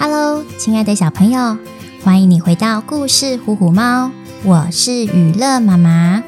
[0.00, 1.58] Hello，亲爱的小朋友，
[2.04, 4.06] 欢迎你回到故事《虎虎猫》，
[4.44, 6.22] 我是雨乐妈妈。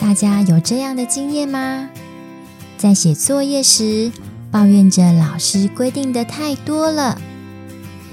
[0.00, 1.90] 大家有这样的经验吗？
[2.78, 4.10] 在写作业时，
[4.50, 7.18] 抱怨着老师规定的太多了；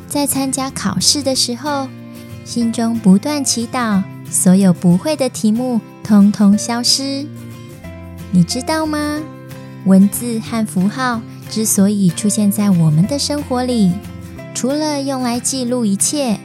[0.09, 1.87] 在参加考试的时候，
[2.43, 7.25] 心中不断祈祷，所有不会的题目通通消失。
[8.31, 9.21] 你知道吗？
[9.85, 13.91] 文字和符号之所以出现在我们的生活里，
[14.53, 16.39] 除了用来记录一切，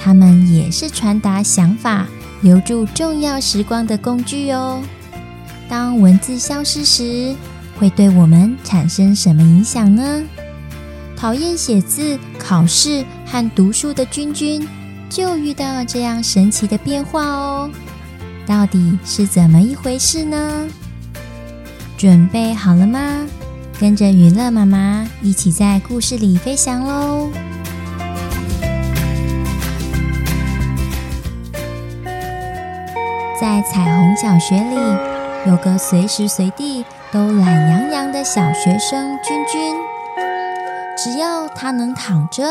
[0.00, 2.06] 它们也是传达想法、
[2.40, 4.80] 留住重要时光的工具哦。
[5.68, 7.34] 当文字消失时，
[7.78, 10.22] 会对我们产生什么影响呢？
[11.16, 14.66] 讨厌写字、考试和读书的君君，
[15.10, 17.68] 就遇到这样神奇的变化哦。
[18.46, 20.68] 到底是怎么一回事呢？
[21.98, 23.26] 准备好了吗？
[23.80, 27.28] 跟着予乐妈妈一起在故事里飞翔喽！
[33.40, 34.76] 在彩虹小学里，
[35.50, 39.74] 有个随时随地都懒洋洋的小学生君君。
[40.96, 42.44] 只要他能躺着，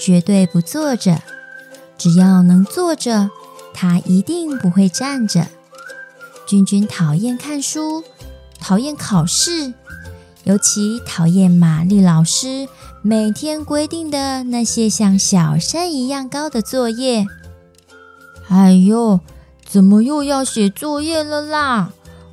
[0.00, 1.18] 绝对不坐着；
[1.96, 3.30] 只要能坐着，
[3.72, 5.46] 他一定不会站着。
[6.44, 8.02] 君君讨厌看书。
[8.60, 9.72] 讨厌考试，
[10.44, 12.68] 尤其讨厌玛丽老师
[13.02, 17.26] 每天规定的那些像小山一样高的作业。
[18.48, 19.20] 哎呦，
[19.64, 21.90] 怎么又要写作业了啦？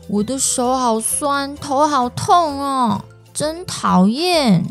[0.10, 3.04] 我的手好酸，头好痛哦，
[3.34, 4.66] 真讨厌！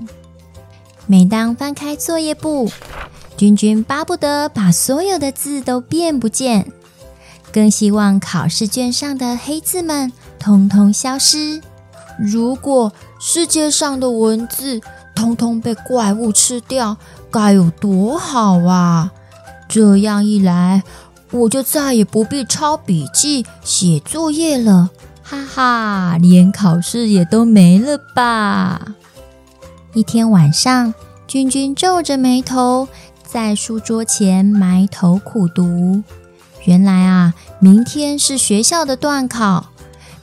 [1.07, 2.71] 每当翻开作业簿，
[3.37, 6.73] 君君巴不得把所有的字都变不见，
[7.53, 10.13] 更希望考试卷上的黑字们。
[10.47, 11.61] 通通消失。
[12.17, 14.81] 如果世界上的文字
[15.13, 16.97] 通通被怪物吃掉，
[17.33, 19.11] 该有多好啊！
[19.69, 20.85] 这样一来，
[21.33, 24.91] 我就再也不必抄笔记、写作业了。
[25.25, 28.81] 哈哈，连考试也都没了吧？
[29.95, 30.95] 一天晚上，
[31.27, 32.87] 君君皱着眉头
[33.25, 36.05] 在书桌前埋头苦读。
[36.67, 39.71] 原来啊，明天是学校的段考。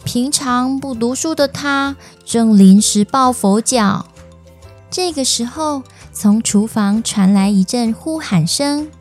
[0.03, 4.06] 平常不读书的他正临时抱佛脚。
[4.91, 5.81] 这个时候，
[6.12, 8.91] 从厨房传来一阵呼喊声：“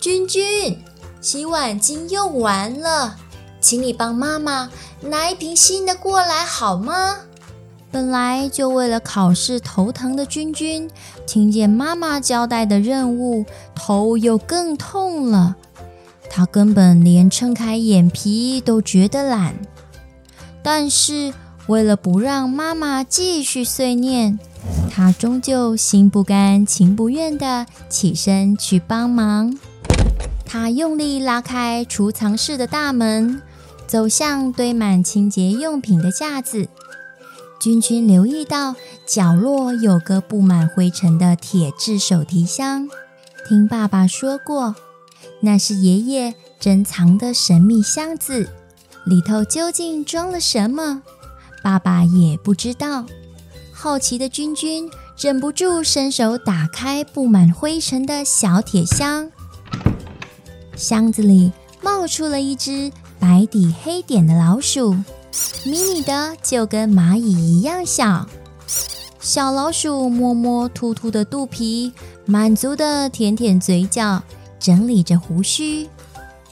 [0.00, 0.78] 君君，
[1.20, 3.16] 洗碗巾用完了，
[3.60, 4.70] 请你帮妈妈
[5.00, 7.16] 拿一瓶新的过来好吗？”
[7.90, 10.90] 本来就为了考试头疼的君君，
[11.26, 15.56] 听见妈妈交代的任务，头又更痛了。
[16.28, 19.54] 他根本连撑开眼皮都觉得懒。
[20.62, 21.34] 但是，
[21.66, 24.38] 为了不让妈妈继续碎念，
[24.90, 29.58] 他终究心不甘情不愿地起身去帮忙。
[30.44, 33.42] 他用力拉开储藏室的大门，
[33.86, 36.68] 走向堆满清洁用品的架子。
[37.58, 38.74] 君君留意到
[39.06, 42.88] 角落有个布满灰尘的铁制手提箱，
[43.48, 44.74] 听爸爸说过，
[45.40, 48.48] 那是爷爷珍藏的神秘箱子。
[49.04, 51.02] 里头究竟装了什么？
[51.62, 53.04] 爸爸也不知道。
[53.72, 59.30] 好奇的君君忍不住伸手打开布满灰尘的小铁箱，
[60.76, 64.92] 箱子里冒出了一只白底黑点的老鼠，
[65.64, 68.26] 迷你的就跟蚂蚁一样小。
[69.18, 71.92] 小老鼠摸摸秃秃的肚皮，
[72.24, 74.22] 满足的舔舔嘴角，
[74.58, 75.88] 整理着胡须，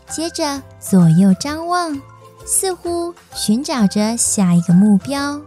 [0.09, 2.01] 接着左右张望。
[2.51, 5.41] 似乎寻找着下一个目标。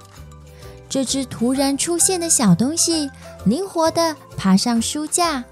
[0.87, 3.11] 这只突然出现的小东西
[3.43, 5.43] 灵活地爬上书架，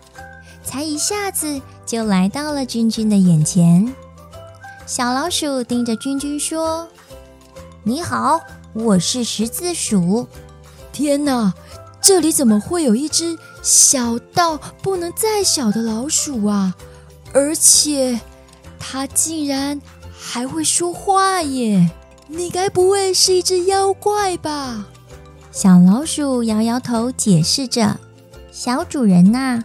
[0.63, 3.93] 才一下子就来到了君君的眼前。
[4.85, 6.87] 小老鼠盯着君君说
[7.83, 8.39] ：“你好，
[8.71, 10.25] 我是十字鼠。”
[10.93, 11.53] 天哪，
[12.01, 16.73] 这里怎么会有一只小到不能再小的老鼠啊？
[17.33, 18.21] 而且
[18.79, 19.81] 它竟然……
[20.23, 21.89] 还会说话耶！
[22.27, 24.85] 你该不会是一只妖怪吧？
[25.51, 27.99] 小老鼠摇摇头，解释着
[28.53, 29.63] ：“小主人呐，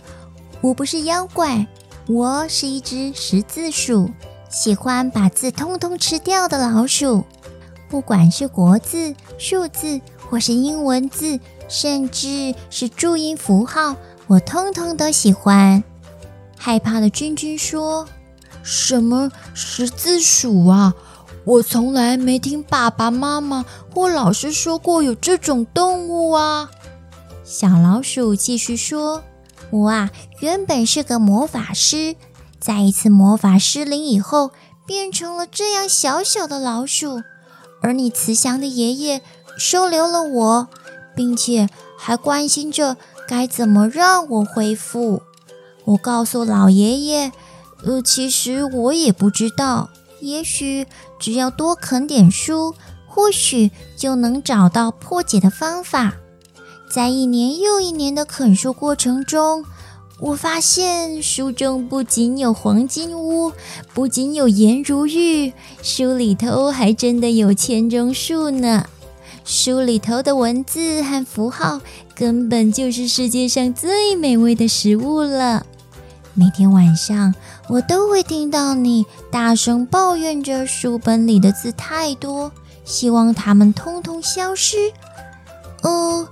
[0.63, 1.67] 我不是妖怪，
[2.09, 4.11] 我是一只十字鼠，
[4.49, 7.23] 喜欢把字通通吃掉的老鼠。
[7.91, 10.01] 不管是国字、数字，
[10.31, 11.39] 或是英文字，
[11.69, 13.95] 甚至是注音符号，
[14.27, 15.85] 我通通都喜欢。”
[16.57, 18.09] 害怕的君君说。
[18.69, 20.93] 什么十字鼠啊？
[21.45, 23.65] 我从来没听爸爸妈妈
[23.95, 26.69] 或老师说过有这种动物啊。
[27.45, 29.23] 小老鼠继续说
[29.71, 30.11] ：“我啊，
[30.41, 32.17] 原本是个魔法师，
[32.59, 34.51] 在一次魔法失灵以后，
[34.85, 37.23] 变成了这样小小的老鼠。
[37.81, 39.23] 而你慈祥的爷爷
[39.57, 40.69] 收留了我，
[41.15, 42.97] 并且还关心着
[43.29, 45.23] 该怎么让我恢复。
[45.85, 47.31] 我告诉老爷爷，
[47.83, 49.91] 呃，其实我也不知道，
[50.21, 50.87] 也许
[51.19, 52.75] 只要多啃点书，
[53.07, 56.15] 或许就能找到破解的方法。”
[56.89, 59.65] 在一年又一年的啃书过程中，
[60.21, 63.53] 我发现书中不仅有黄金屋，
[63.93, 65.53] 不仅有颜如玉，
[65.83, 68.87] 书里头还真的有千钟树呢。
[69.45, 71.81] 书里头的文字和符号
[72.15, 75.67] 根本就是世界上最美味的食物了。
[76.39, 77.35] 每天晚上，
[77.67, 82.53] 我都会听到你大声抱怨着书本里的字太多，
[82.85, 84.77] 希望它们通通消失。
[85.83, 86.29] 哦。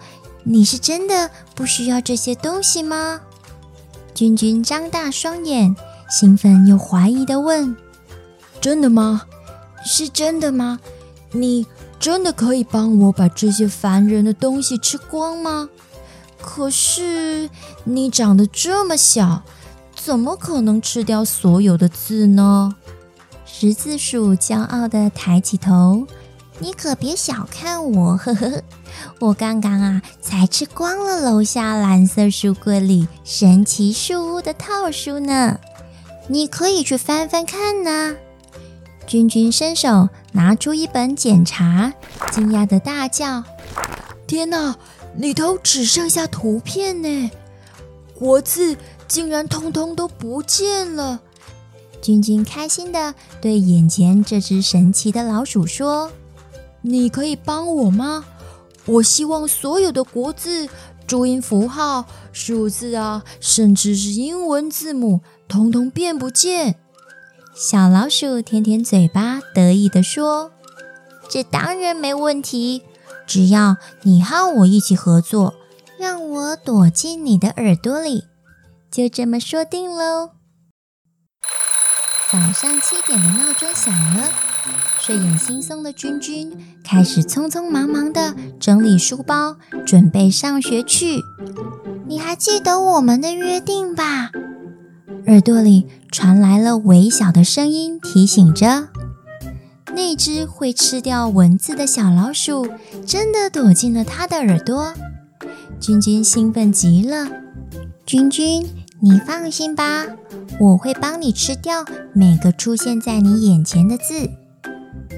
[0.46, 3.22] 你是真的不需要这些东西吗？
[4.14, 5.74] 君君张大双眼，
[6.10, 7.74] 兴奋又怀疑地问
[8.60, 9.22] ：“真的吗？
[9.82, 10.80] 是真的吗？
[11.32, 11.66] 你
[11.98, 15.70] 真的可以帮我把这些烦人的东西吃光吗？
[16.38, 17.48] 可是
[17.84, 19.42] 你长得这么小，
[20.04, 22.76] 怎么可能吃掉所有的字呢？”
[23.46, 26.06] 十字鼠骄傲地抬起头
[26.60, 28.62] ：“你可别小看我，呵呵。
[29.18, 35.58] ”我刚刚啊，才吃光了楼下蓝色书柜里神奇树屋的套书呢。
[36.28, 38.14] 你可以去翻翻看呢。
[39.06, 41.94] 君君伸手拿出一本检查，
[42.30, 43.42] 惊讶地大叫
[44.26, 44.76] ：“天哪，
[45.16, 47.30] 里头只剩下图片呢！
[48.14, 48.76] 国字
[49.14, 51.20] 竟然通通都不见了！”
[52.02, 56.10] 君君开心地对眼前这只神奇的老鼠说
[56.82, 58.24] ：“你可以帮我吗？”
[58.86, 60.68] 我希望所有的国字、
[61.06, 66.74] 注音符号、数字啊，甚至是英文字母，统统变不见。
[67.54, 70.50] 小老鼠舔舔嘴巴，得意地说
[71.30, 72.82] ：“这当然没问题，
[73.26, 75.54] 只要你和我一起合作，
[75.98, 78.24] 让我躲进你的耳朵里，
[78.94, 80.30] 就这么说定喽。”
[82.30, 84.28] 早上七点的闹钟响了。
[85.00, 91.20] 睡眼惺忪的君君开始匆匆忙忙地整理书包，准备上学去。
[92.06, 94.30] 你还记得我们的约定吧？
[95.26, 98.90] 耳朵里传来了微小的声音，提醒着。
[99.96, 102.68] 那只会吃掉蚊子的小老鼠
[103.04, 104.94] 真的躲进了他的耳朵。
[105.80, 107.28] 君君兴奋极了。
[108.06, 108.66] 君君，
[109.04, 110.06] 你放心吧，
[110.58, 111.84] 我会帮你吃掉
[112.14, 114.30] 每个出现在你眼前的字。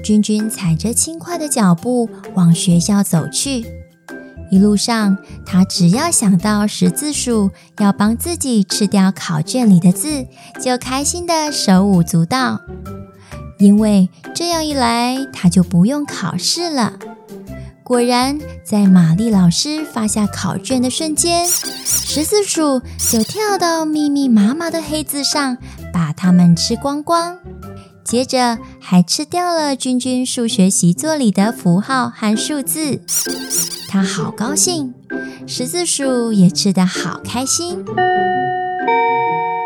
[0.03, 3.65] 君君踩着轻快的脚步往学校走去，
[4.51, 10.27] 一路上，他只要想到识字鼠要帮自己吃掉考卷里的字，
[10.59, 12.59] 就开心的手舞足蹈。
[13.57, 16.91] 因为这样一来，他就不用考试了。
[17.87, 25.57] 果然，在玛丽老师发下考卷的瞬间，十字鼠就跳到密密麻麻的黑字上，
[25.93, 27.37] 把它们吃光光。
[28.03, 32.99] 接着还吃掉了君君数学习作里的符号和数字，
[33.87, 34.93] 他好高兴，
[35.47, 37.85] 十字鼠也吃得好开心。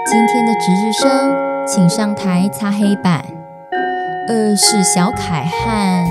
[0.06, 1.36] 今天的值日生，
[1.66, 3.26] 请上台擦黑板。
[4.28, 6.06] 呃，是小凯和……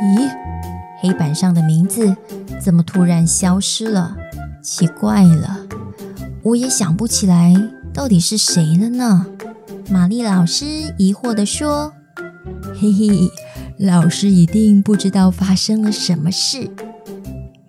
[0.00, 0.30] 咦，
[1.04, 2.16] 黑板上的名字
[2.58, 4.16] 怎么突然消失了？
[4.62, 5.58] 奇怪了，
[6.42, 7.54] 我也想不起来
[7.92, 9.26] 到底是谁了呢？
[9.90, 10.64] 玛丽老师
[10.96, 11.92] 疑惑地说
[12.80, 13.30] ：“嘿嘿，
[13.76, 16.70] 老师一定不知道发生了什么事。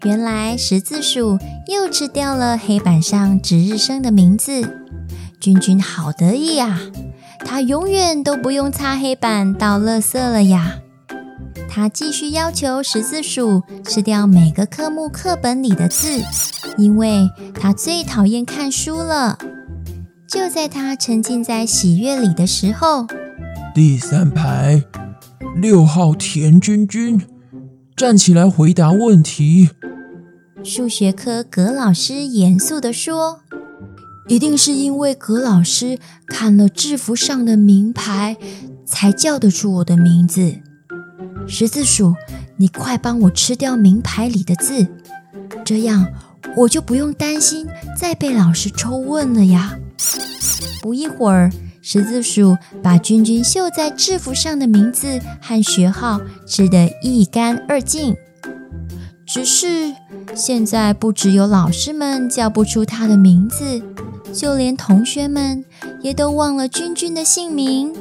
[0.06, 1.38] 原来十字鼠
[1.68, 4.62] 又吃掉了黑板上值日生的名字。
[5.42, 6.80] 君君好得意呀，
[7.40, 10.78] 他永远都不用擦黑板倒垃圾了呀。
[11.76, 16.24] 他继续要求十字鼠吃掉每个科目课本里的字，
[16.78, 19.38] 因为他最讨厌看书了。”
[20.26, 23.06] 就在他沉浸在喜悦里的时候，
[23.76, 24.86] 第三排
[25.58, 27.22] 六号田君君
[27.94, 29.72] 站起来回答问题。
[30.64, 33.42] 数学科葛老师严肃地说
[34.30, 38.38] ：“一定是因为葛老师看了制服上的名牌，
[38.86, 40.62] 才叫得出我的名字。
[41.48, 42.16] 十字鼠，
[42.58, 44.88] 你快帮我吃掉名牌里的字，
[45.64, 46.08] 这样
[46.58, 49.78] 我就不用担心再被老师抽问了呀。”
[50.82, 58.16] 不一会儿，十字鼠把君君绣在制服上的名字和学号吃得一干二净。
[59.26, 59.94] 只是
[60.36, 63.82] 现在，不只有老师们叫不出他的名字，
[64.32, 65.66] 就连同学们
[66.02, 67.92] 也都忘了君君的姓名。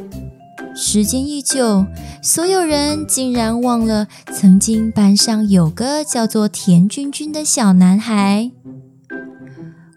[0.76, 1.86] 时间一久，
[2.20, 8.50] 所有人竟然忘了曾经班上有个叫做田君君的小男孩。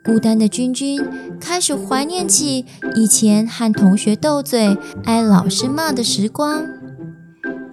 [0.05, 1.03] 孤单的君君
[1.41, 6.63] 开始怀念起以前和同学斗嘴、挨老师骂的时光。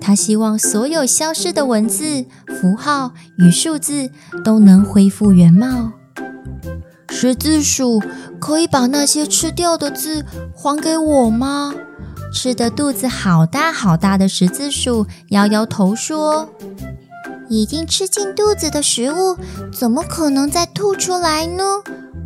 [0.00, 4.10] 他希望所有消失的文字、符号与数字
[4.42, 5.92] 都能恢复原貌。
[7.10, 8.02] 十字鼠，
[8.40, 11.74] 可以把那些吃掉的字还给我吗？
[12.34, 16.50] 吃得肚子好大好大的十字鼠摇摇头说
[17.48, 19.38] ：“已经吃进肚子的食物，
[19.72, 21.62] 怎么可能再吐出来呢？”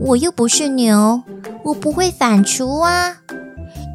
[0.01, 1.23] 我又不是牛，
[1.65, 3.19] 我不会反刍啊！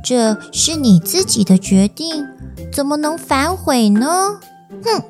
[0.03, 2.27] 这是你自己的决定，
[2.71, 4.39] 怎么能反悔呢？
[4.83, 5.03] 哼！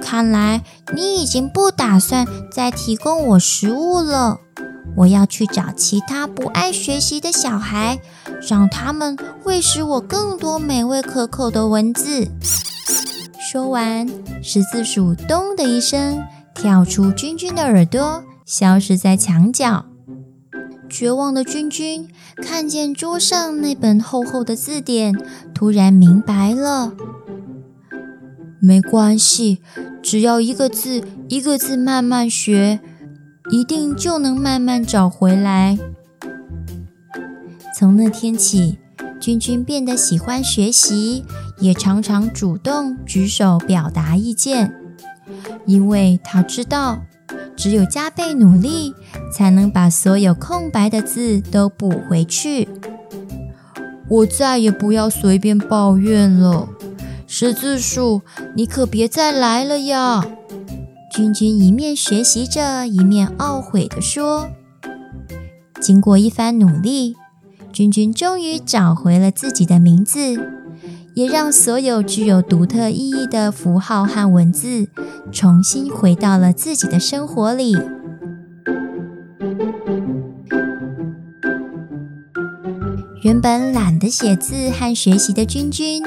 [0.00, 4.38] 看来你已经不打算再提供我食物了。
[4.98, 8.00] 我要去找其他不爱学习的小孩，
[8.48, 12.28] 让他们喂食我更多美味可口的文字。
[13.50, 14.08] 说完，
[14.42, 19.84] 十字鼠咚的一声跳出君君的耳朵，消失在墙角。
[20.90, 22.08] 绝望的君君
[22.42, 25.14] 看见桌上那本厚厚的字典，
[25.54, 26.92] 突然明白了。
[28.60, 29.60] 没关系，
[30.02, 32.80] 只要一个字一个字慢慢学，
[33.50, 35.78] 一定就能慢慢找回来。
[37.74, 38.78] 从那天起，
[39.20, 41.24] 君君变得喜欢学习，
[41.58, 44.74] 也常常主动举手表达意见，
[45.66, 47.02] 因为他知道。
[47.56, 48.94] 只有加倍努力，
[49.34, 52.68] 才能把所有空白的字都补回去。
[54.08, 56.68] 我再也不要随便抱怨了，
[57.26, 58.22] 十字鼠，
[58.54, 60.24] 你可别再来了呀！
[61.18, 64.50] 君君一面学习着，一面懊悔地说。
[65.80, 67.16] 经过一番努力，
[67.72, 70.40] 君君终于找回了自己的名字。
[71.14, 74.86] 也让所有具有独特意义的符号和文字
[75.32, 77.76] 重新回到了自己的生活里。
[83.24, 86.00] 原本懒得写字和学习的君君，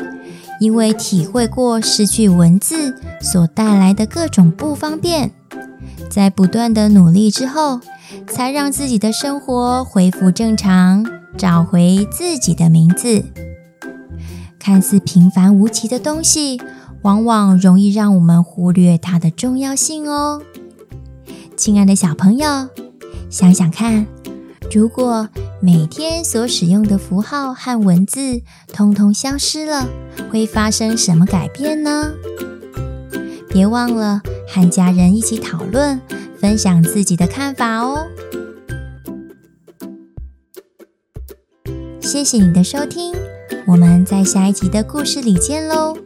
[0.61, 5.31] 因为体会过失去文字所带来的各种不方便，
[6.07, 7.79] 在不断的努力之后，
[8.27, 11.03] 才让自己的生活恢复正常，
[11.35, 13.25] 找回自己的名字。
[14.59, 16.61] 看似平凡无奇的东西，
[17.01, 20.43] 往往容易让我们忽略它的重要性哦。
[21.57, 22.67] 亲爱的小朋友，
[23.31, 24.05] 想想看，
[24.73, 25.27] 如果
[25.59, 29.85] 每天所使用的符号和文字通通消失了，
[30.31, 32.13] 会发生什么改变呢？
[33.49, 35.99] 别忘了和家人一起讨论，
[36.39, 38.07] 分享自己的看法哦。
[41.99, 43.13] 谢谢你的收听。
[43.67, 45.97] 我们在下一集的故事里见喽。